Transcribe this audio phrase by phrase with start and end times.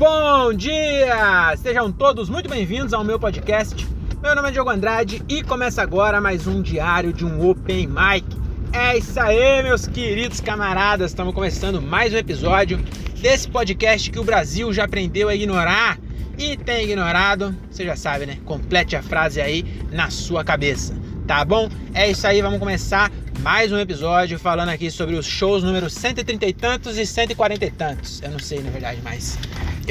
[0.00, 1.54] Bom dia!
[1.58, 3.86] Sejam todos muito bem-vindos ao meu podcast.
[4.22, 8.24] Meu nome é Diogo Andrade e começa agora mais um diário de um Open Mic.
[8.72, 11.10] É isso aí, meus queridos camaradas.
[11.10, 12.78] Estamos começando mais um episódio
[13.20, 15.98] desse podcast que o Brasil já aprendeu a ignorar
[16.38, 17.54] e tem ignorado.
[17.70, 18.38] Você já sabe, né?
[18.46, 20.96] Complete a frase aí na sua cabeça,
[21.26, 21.68] tá bom?
[21.92, 26.46] É isso aí, vamos começar mais um episódio falando aqui sobre os shows número 130
[26.46, 28.22] e tantos e 140 e tantos.
[28.22, 29.38] Eu não sei, na verdade, mas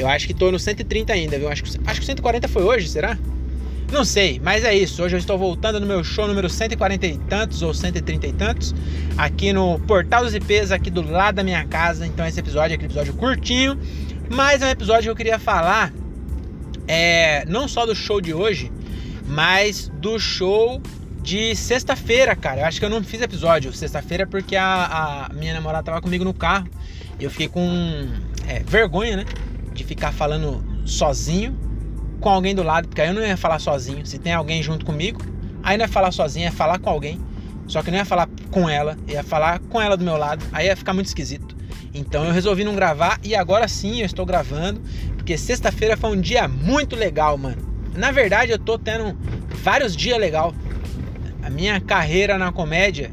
[0.00, 1.48] eu acho que tô no 130 ainda, viu?
[1.48, 3.18] Acho que, acho que 140 foi hoje, será?
[3.92, 5.02] Não sei, mas é isso.
[5.02, 8.74] Hoje eu estou voltando no meu show número 140 e tantos ou 130 e tantos,
[9.18, 12.06] aqui no Portal dos IPs, aqui do lado da minha casa.
[12.06, 13.78] Então esse episódio é aquele episódio curtinho,
[14.28, 15.92] mas é um episódio que eu queria falar
[16.86, 18.70] é, não só do show de hoje,
[19.26, 20.80] mas do show
[21.22, 22.62] de sexta-feira, cara.
[22.62, 26.24] Eu acho que eu não fiz episódio sexta-feira porque a, a, minha namorada tava comigo
[26.24, 26.68] no carro.
[27.18, 28.08] Eu fiquei com
[28.46, 29.24] é, vergonha, né?
[29.72, 31.56] De ficar falando sozinho
[32.20, 34.04] com alguém do lado, porque aí eu não ia falar sozinho.
[34.04, 35.20] Se tem alguém junto comigo,
[35.62, 37.20] aí não ia falar sozinho, ia falar com alguém.
[37.66, 40.44] Só que não ia falar com ela, ia falar com ela do meu lado.
[40.52, 41.56] Aí ia ficar muito esquisito.
[41.94, 44.80] Então eu resolvi não gravar e agora sim eu estou gravando,
[45.16, 47.68] porque sexta-feira foi um dia muito legal, mano.
[47.94, 49.16] Na verdade, eu tô tendo
[49.62, 50.54] vários dias legal
[51.42, 53.10] a minha carreira na comédia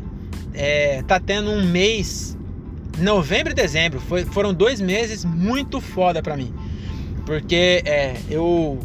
[0.53, 2.36] é, tá tendo um mês,
[2.97, 6.53] novembro e dezembro, foi, foram dois meses muito foda pra mim.
[7.25, 8.79] Porque é, eu,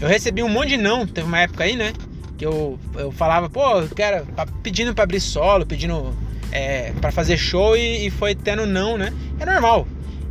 [0.00, 1.92] eu recebi um monte de não, teve uma época aí, né?
[2.36, 4.26] Que eu, eu falava, pô, eu quero,
[4.62, 6.14] pedindo pra abrir solo, pedindo
[6.50, 9.12] é, para fazer show e, e, foi tendo não, né?
[9.40, 9.86] É normal.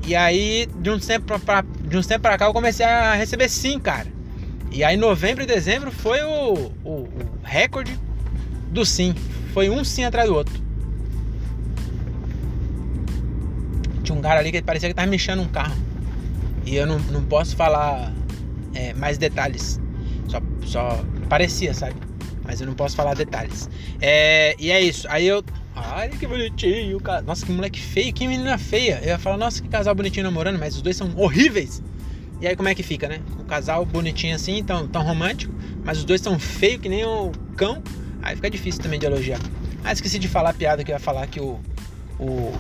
[0.06, 3.14] E aí, de um tempo pra, pra, de uns tempos pra cá, eu comecei a
[3.16, 4.08] receber sim, cara.
[4.72, 7.10] E aí, novembro e dezembro foi o, o, o
[7.44, 7.98] recorde
[8.70, 9.14] do sim.
[9.54, 10.71] Foi um sim atrás do outro.
[14.22, 15.76] Um cara ali que parecia que tava mexendo um carro.
[16.64, 18.14] E eu não, não posso falar
[18.74, 19.82] é, mais detalhes.
[20.28, 21.96] Só, só parecia, sabe?
[22.44, 23.68] Mas eu não posso falar detalhes.
[24.00, 25.08] É, e é isso.
[25.10, 25.44] Aí eu.
[25.76, 27.00] Ai, que bonitinho.
[27.00, 27.24] Cara.
[27.24, 29.00] Nossa, que moleque feio, que menina feia.
[29.02, 31.82] Eu ia falar, nossa, que casal bonitinho namorando, mas os dois são horríveis.
[32.40, 33.20] E aí como é que fica, né?
[33.40, 37.32] Um casal bonitinho assim, tão, tão romântico, mas os dois são feios que nem o
[37.56, 37.82] cão.
[38.22, 39.40] Aí fica difícil também de elogiar.
[39.84, 41.60] Ah, esqueci de falar a piada que eu ia falar que o,
[42.20, 42.54] o,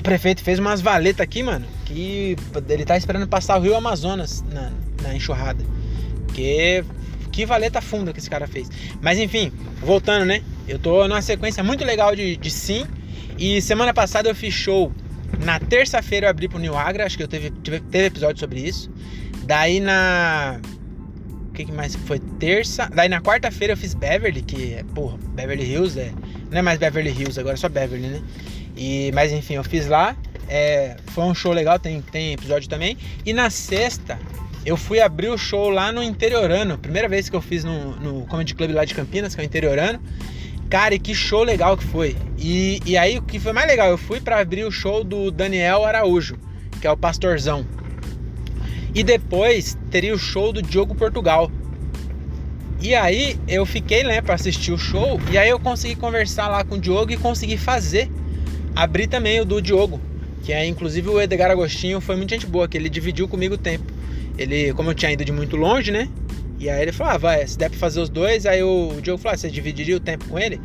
[0.00, 1.66] o prefeito fez umas valetas aqui, mano.
[1.84, 2.36] Que
[2.68, 4.70] ele tá esperando passar o rio Amazonas na,
[5.02, 5.64] na enxurrada.
[6.34, 6.84] Que,
[7.30, 8.68] que valeta funda que esse cara fez.
[9.00, 10.42] Mas enfim, voltando, né?
[10.66, 12.84] Eu tô numa sequência muito legal de, de sim.
[13.38, 14.92] E semana passada eu fiz show.
[15.44, 18.90] Na terça-feira eu abri pro New Agra, acho que eu teve, teve episódio sobre isso.
[19.46, 20.60] Daí na
[21.60, 22.18] que, que mais foi?
[22.18, 22.88] Terça.
[22.92, 26.12] Daí na quarta-feira eu fiz Beverly, que é, porra, Beverly Hills é.
[26.50, 28.22] Não é mais Beverly Hills, agora é só Beverly, né?
[28.76, 30.16] E, mas enfim, eu fiz lá.
[30.48, 32.96] É, foi um show legal, tem, tem episódio também.
[33.24, 34.18] E na sexta,
[34.64, 36.76] eu fui abrir o show lá no Interiorano.
[36.76, 39.46] Primeira vez que eu fiz no, no Comedy Club lá de Campinas, que é o
[39.46, 40.00] Interiorano.
[40.68, 42.16] Cara, e que show legal que foi.
[42.38, 45.30] E, e aí o que foi mais legal, eu fui para abrir o show do
[45.30, 46.38] Daniel Araújo,
[46.80, 47.66] que é o pastorzão.
[48.94, 51.50] E depois teria o show do Diogo Portugal.
[52.80, 55.20] E aí eu fiquei, né, para assistir o show.
[55.30, 58.10] E aí eu consegui conversar lá com o Diogo e consegui fazer.
[58.80, 60.00] Abrir também o do Diogo.
[60.42, 63.58] Que é inclusive o Edgar Agostinho foi muito gente boa, que ele dividiu comigo o
[63.58, 63.84] tempo.
[64.38, 66.08] Ele, como eu tinha ido de muito longe, né?
[66.58, 69.20] E aí ele falou: ah, vai, se der pra fazer os dois, aí o, Diogo
[69.20, 70.58] falou: ah, você dividiria o tempo com ele?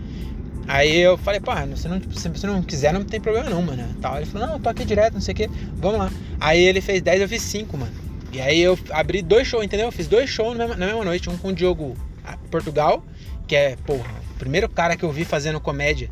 [0.66, 3.84] Aí eu falei, pô, se, não, se você não quiser, não tem problema não, mano.
[4.02, 4.16] Tal.
[4.16, 6.12] Ele falou, não, eu tô aqui direto, não sei o que, vamos lá.
[6.40, 7.92] Aí ele fez 10, eu fiz 5, mano.
[8.32, 9.88] E aí eu abri dois shows, entendeu?
[9.88, 11.30] Eu fiz dois shows na mesma noite.
[11.30, 11.97] Um com o Diogo
[12.50, 13.03] Portugal,
[13.46, 16.09] que é, porra, o primeiro cara que eu vi fazendo comédia.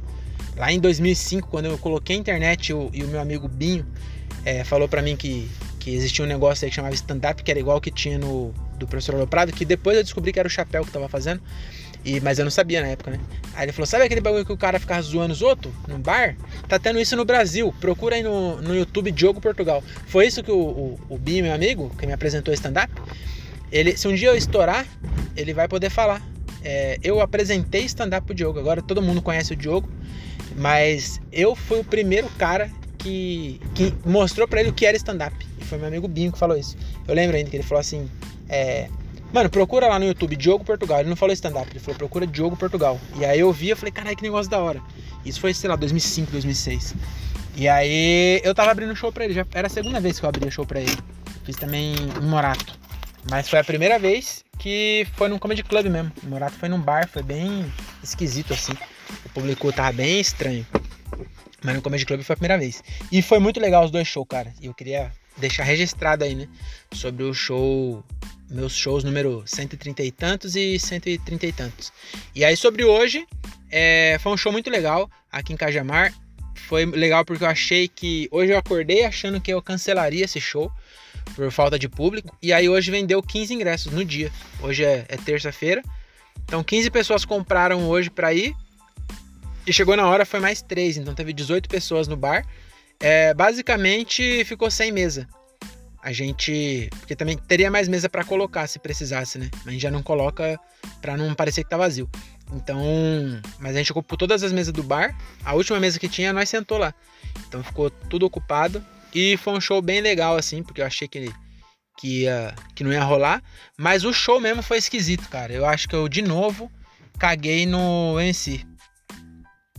[0.55, 3.85] Lá em 2005, quando eu coloquei a internet e o, e o meu amigo Binho
[4.45, 5.49] é, falou para mim que,
[5.79, 8.87] que existia um negócio aí que chamava stand-up, que era igual que tinha no do
[8.87, 11.41] professor Aloprado, que depois eu descobri que era o chapéu que tava fazendo.
[12.05, 13.19] E, mas eu não sabia na época, né?
[13.53, 16.35] Aí ele falou: sabe aquele bagulho que o cara ficava zoando os outros num bar?
[16.67, 17.73] Tá tendo isso no Brasil.
[17.79, 19.81] Procura aí no, no YouTube Diogo Portugal.
[20.07, 22.91] Foi isso que o, o, o Binho, meu amigo, que me apresentou stand-up,
[23.71, 24.85] ele, se um dia eu estourar,
[25.35, 26.21] ele vai poder falar.
[26.63, 28.59] É, eu apresentei stand-up pro Diogo.
[28.59, 29.89] Agora todo mundo conhece o Diogo,
[30.55, 35.35] mas eu fui o primeiro cara que, que mostrou para ele o que era stand-up.
[35.59, 36.77] E foi meu amigo Binho que falou isso.
[37.07, 38.09] Eu lembro ainda que ele falou assim:
[38.47, 38.87] é,
[39.33, 40.99] Mano, procura lá no YouTube Diogo Portugal.
[40.99, 42.99] Ele não falou stand-up, ele falou procura Diogo Portugal.
[43.19, 44.79] E aí eu vi, eu falei, caralho, que negócio da hora.
[45.25, 46.93] Isso foi, sei lá, 2005, 2006.
[47.55, 49.33] E aí eu tava abrindo show pra ele.
[49.33, 50.95] Já era a segunda vez que eu abria show pra ele.
[51.43, 52.79] Fiz também um Morato.
[53.27, 56.09] Mas foi a primeira vez que foi num comedy club mesmo.
[56.23, 57.69] O Morato foi num bar, foi bem
[58.01, 58.71] esquisito assim.
[59.25, 60.65] O público tava bem estranho.
[61.61, 62.81] Mas no Comedy Club foi a primeira vez.
[63.11, 64.53] E foi muito legal os dois shows, cara.
[64.61, 66.47] E eu queria deixar registrado aí, né?
[66.93, 68.03] Sobre o show,
[68.49, 71.91] meus shows número 130 e tantos e 130 e tantos.
[72.33, 73.27] E aí sobre hoje,
[73.69, 76.13] é, foi um show muito legal aqui em Cajamar.
[76.55, 78.29] Foi legal porque eu achei que.
[78.31, 80.71] Hoje eu acordei achando que eu cancelaria esse show
[81.35, 82.35] por falta de público.
[82.41, 84.31] E aí hoje vendeu 15 ingressos no dia.
[84.61, 85.83] Hoje é, é terça-feira.
[86.45, 88.55] Então 15 pessoas compraram hoje para ir.
[89.65, 90.97] E chegou na hora, foi mais 3.
[90.97, 92.45] Então teve 18 pessoas no bar.
[92.99, 95.27] É, basicamente ficou sem mesa.
[96.01, 96.89] A gente.
[96.99, 99.49] Porque também teria mais mesa para colocar se precisasse, né?
[99.59, 100.59] Mas a gente já não coloca
[101.01, 102.09] para não parecer que tá vazio.
[102.51, 102.81] Então.
[103.57, 105.15] Mas a gente ocupou todas as mesas do bar.
[105.45, 106.93] A última mesa que tinha, nós sentou lá.
[107.47, 108.83] Então ficou tudo ocupado.
[109.13, 111.31] E foi um show bem legal, assim, porque eu achei que,
[111.97, 113.43] que, ia, que não ia rolar.
[113.77, 115.53] Mas o show mesmo foi esquisito, cara.
[115.53, 116.71] Eu acho que eu, de novo,
[117.19, 118.65] caguei no MC.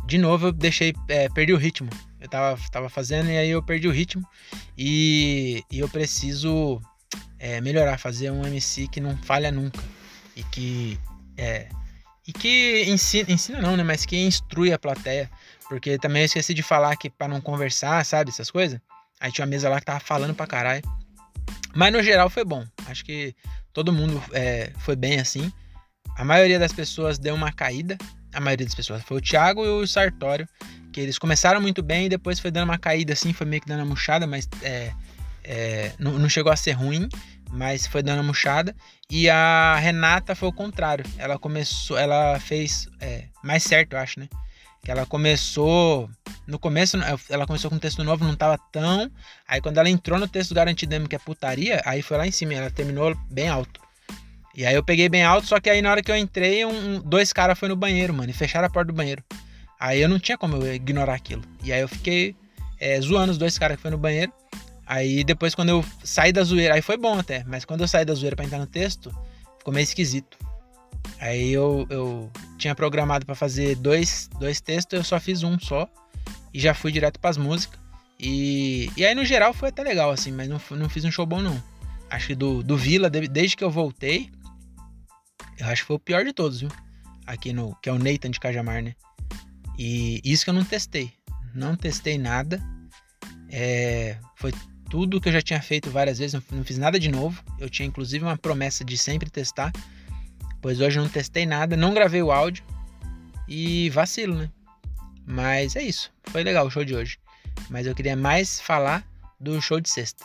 [0.06, 0.94] De novo, eu deixei.
[1.08, 1.90] É, perdi o ritmo.
[2.20, 4.26] Eu tava, tava fazendo e aí eu perdi o ritmo.
[4.78, 6.80] E, e eu preciso
[7.38, 9.82] é, melhorar, fazer um MC que não falha nunca.
[10.36, 10.98] E que.
[11.36, 11.68] É,
[12.26, 13.82] e que ensina, ensina não, né?
[13.82, 15.30] Mas que instrui a plateia.
[15.68, 18.30] Porque também eu esqueci de falar que para não conversar, sabe?
[18.30, 18.80] Essas coisas.
[19.20, 20.82] Aí tinha uma mesa lá que tava falando pra caralho.
[21.74, 22.64] Mas no geral foi bom.
[22.86, 23.34] Acho que
[23.72, 25.52] todo mundo é, foi bem assim.
[26.16, 27.98] A maioria das pessoas deu uma caída.
[28.32, 30.48] A maioria das pessoas foi o Thiago e o Sartório.
[30.92, 33.32] Que eles começaram muito bem e depois foi dando uma caída assim.
[33.32, 34.92] Foi meio que dando uma murchada, mas é,
[35.42, 37.08] é, não, não, chegou a ser ruim.
[37.50, 38.74] Mas foi dando uma murchada.
[39.10, 41.04] E a Renata foi o contrário.
[41.18, 41.98] Ela começou.
[41.98, 44.28] Ela fez é, mais certo, eu acho, né?
[44.84, 46.10] Que ela começou
[46.46, 46.98] no começo,
[47.30, 49.10] ela começou com um texto novo, não tava tão.
[49.48, 52.54] Aí quando ela entrou no texto garantido que é putaria, aí foi lá em cima,
[52.54, 53.80] ela terminou bem alto.
[54.54, 57.00] E aí eu peguei bem alto, só que aí na hora que eu entrei, um,
[57.00, 59.24] dois caras foram no banheiro, mano, e fecharam a porta do banheiro.
[59.80, 61.42] Aí eu não tinha como eu ignorar aquilo.
[61.62, 62.36] E aí eu fiquei
[62.78, 64.32] é, zoando os dois caras que foram no banheiro.
[64.86, 68.04] Aí depois quando eu saí da zoeira, aí foi bom até, mas quando eu saí
[68.04, 69.10] da zoeira pra entrar no texto,
[69.58, 70.38] ficou meio esquisito.
[71.24, 75.88] Aí eu, eu tinha programado para fazer dois, dois textos, eu só fiz um só
[76.52, 77.80] e já fui direto para as músicas.
[78.20, 81.24] E, e aí no geral foi até legal, assim, mas não, não fiz um show
[81.24, 81.60] bom não.
[82.10, 84.30] Acho que do, do Vila, desde que eu voltei,
[85.58, 86.68] eu acho que foi o pior de todos, viu?
[87.26, 87.74] Aqui no.
[87.76, 88.94] Que é o Nathan de Cajamar, né?
[89.78, 91.10] E isso que eu não testei.
[91.54, 92.62] Não testei nada.
[93.48, 94.52] É, foi
[94.90, 97.42] tudo que eu já tinha feito várias vezes, não, não fiz nada de novo.
[97.58, 99.72] Eu tinha inclusive uma promessa de sempre testar.
[100.64, 102.64] Pois hoje não testei nada, não gravei o áudio.
[103.46, 104.48] E vacilo, né?
[105.26, 106.10] Mas é isso.
[106.30, 107.18] Foi legal o show de hoje.
[107.68, 109.06] Mas eu queria mais falar
[109.38, 110.24] do show de sexta.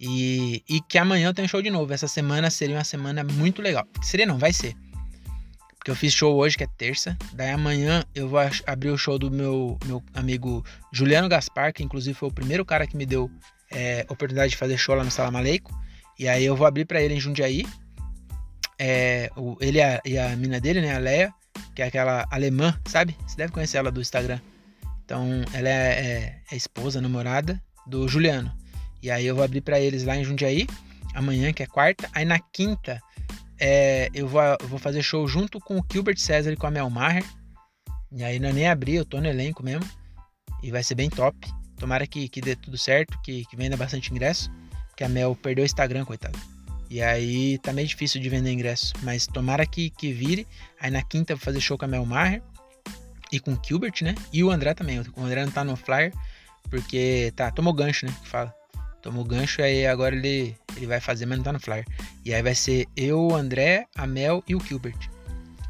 [0.00, 1.92] E, e que amanhã tenho show de novo.
[1.92, 3.86] Essa semana seria uma semana muito legal.
[4.02, 4.74] Seria não, vai ser.
[5.76, 7.14] Porque eu fiz show hoje, que é terça.
[7.34, 10.64] Daí amanhã eu vou abrir o show do meu, meu amigo
[10.94, 13.30] Juliano Gaspar, que inclusive foi o primeiro cara que me deu
[13.70, 15.78] é, oportunidade de fazer show lá no Salam Aleico.
[16.18, 17.66] E aí eu vou abrir para ele em Jundiaí.
[18.78, 21.34] É, o, ele e a, e a mina dele, né, a Leia
[21.74, 23.16] que é aquela alemã, sabe?
[23.26, 24.40] Você deve conhecer ela do Instagram.
[25.04, 28.52] Então, ela é, é, é esposa, namorada do Juliano.
[29.02, 30.66] E aí eu vou abrir para eles lá em Jundiaí,
[31.14, 32.08] amanhã, que é quarta.
[32.14, 33.00] Aí na quinta,
[33.58, 36.88] é, eu, vou, vou fazer show junto com o Gilbert César e com a Mel
[36.88, 37.24] Maher.
[38.10, 39.88] E aí não é nem abrir, eu tô no elenco mesmo.
[40.62, 41.36] E vai ser bem top.
[41.76, 44.50] Tomara que, que dê tudo certo, que, que venda bastante ingresso.
[44.88, 46.38] Porque a Mel perdeu o Instagram, coitado.
[46.94, 48.92] E aí tá meio difícil de vender ingresso.
[49.02, 50.46] Mas tomara que, que vire.
[50.78, 52.40] Aí na quinta vou fazer show com a Mel Maher
[53.32, 54.14] e com o Gilbert, né?
[54.32, 55.00] E o André também.
[55.16, 56.12] O André não tá no flyer.
[56.70, 58.14] Porque tá, tomou gancho, né?
[58.22, 58.54] Que fala.
[59.02, 61.84] Tomou gancho, aí agora ele, ele vai fazer, mas não tá no flyer.
[62.24, 65.10] E aí vai ser eu, o André, a Mel e o Gilbert.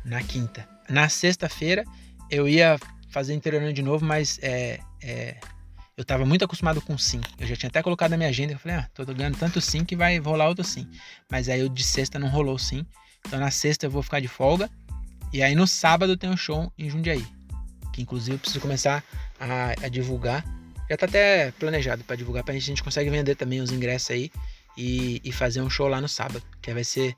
[0.05, 0.69] Na quinta.
[0.91, 1.87] Na sexta-feira
[2.31, 2.79] eu ia
[3.09, 5.37] fazer interiorando de novo, mas é, é,
[5.97, 7.21] eu tava muito acostumado com sim.
[7.39, 8.53] Eu já tinha até colocado na minha agenda.
[8.53, 10.89] Eu falei, ah, tô ganhando tanto sim que vai rolar outro sim.
[11.31, 12.85] Mas aí o de sexta não rolou sim.
[13.27, 14.69] Então na sexta eu vou ficar de folga.
[15.33, 17.25] E aí no sábado tem um show em Jundiaí.
[17.93, 19.05] Que inclusive eu preciso começar
[19.39, 20.45] a, a divulgar.
[20.91, 24.11] Já tá até planejado para divulgar, pra gente, a gente consegue vender também os ingressos
[24.11, 24.31] aí.
[24.77, 26.43] E, e fazer um show lá no sábado.
[26.61, 27.17] Que vai ser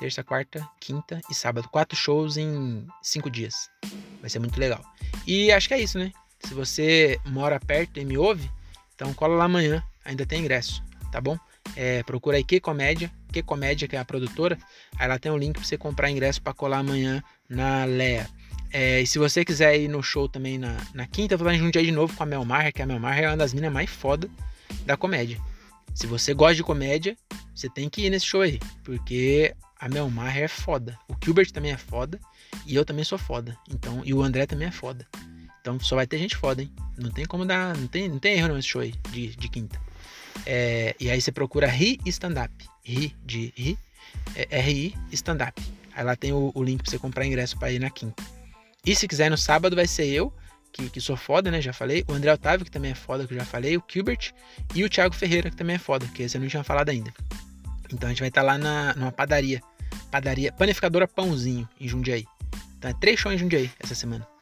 [0.00, 1.68] terça, quarta, quinta e sábado.
[1.68, 3.70] Quatro shows em cinco dias.
[4.20, 4.84] Vai ser muito legal.
[5.24, 6.12] E acho que é isso, né?
[6.40, 8.50] Se você mora perto e me ouve,
[8.94, 11.38] então cola lá amanhã, ainda tem ingresso, tá bom?
[11.74, 14.58] É, procura aí Que Comédia, Que Comédia, que é a produtora.
[14.98, 18.28] Aí lá tem um link para você comprar ingresso para colar amanhã na Lea.
[18.72, 21.54] É, e se você quiser ir no show também na, na quinta, eu vou lá
[21.54, 23.72] em Jundiaí de novo com a Mel Maher, que a Mel é uma das minas
[23.72, 24.28] mais foda
[24.84, 25.40] da comédia.
[25.94, 27.16] Se você gosta de comédia,
[27.54, 30.98] você tem que ir nesse show aí, porque a Mel é foda.
[31.08, 32.20] O Gilbert também é foda
[32.66, 33.56] e eu também sou foda.
[33.70, 35.06] Então, e o André também é foda.
[35.66, 36.70] Então só vai ter gente foda, hein?
[36.96, 37.76] Não tem como dar.
[37.76, 39.80] Não tem, não tem erro nesse show aí de, de quinta.
[40.46, 42.52] É, e aí você procura RI Stand-Up.
[42.84, 43.78] RI de RI,
[44.36, 45.60] é, RI Stand-Up.
[45.92, 48.22] Aí lá tem o, o link pra você comprar ingresso para ir na quinta.
[48.86, 50.32] E se quiser no sábado vai ser eu,
[50.72, 51.60] que, que, sou foda, né?
[51.60, 52.04] Já falei.
[52.06, 53.76] O André Otávio, que também é foda, que eu já falei.
[53.76, 54.32] O Gilbert.
[54.72, 57.12] E o Thiago Ferreira, que também é foda, que esse eu não tinha falado ainda.
[57.92, 59.60] Então a gente vai estar tá lá na, numa padaria.
[60.12, 62.24] Padaria, panificadora Pãozinho, em Jundiaí.
[62.78, 64.35] Então é três shows em Jundiaí essa semana.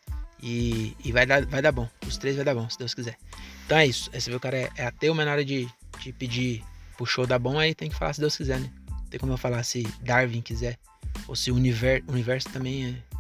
[0.47, 1.89] E, e vai, dar, vai dar bom.
[2.07, 3.17] Os três vai dar bom, se Deus quiser.
[3.65, 4.11] Então é isso.
[4.13, 5.67] Aí você vê o cara é, é ateu, mas na hora de,
[6.01, 6.63] de pedir
[6.99, 8.71] pro show dar bom, aí tem que falar se Deus quiser, né?
[9.09, 10.79] Tem como eu falar se Darwin quiser.
[11.27, 13.15] Ou se o universo, universo também é.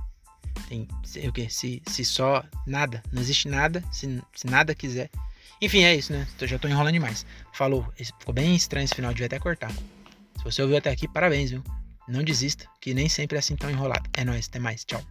[0.68, 1.48] Tem, sei o que?
[1.48, 5.10] Se, se só nada, não existe nada, se, se nada quiser.
[5.62, 6.28] Enfim, é isso, né?
[6.38, 7.24] Eu já tô enrolando demais.
[7.54, 9.72] Falou, ficou bem estranho esse final, devia até cortar.
[9.72, 11.64] Se você ouviu até aqui, parabéns, viu?
[12.06, 14.08] Não desista, que nem sempre é assim tão enrolado.
[14.12, 15.02] É nóis, até mais, tchau.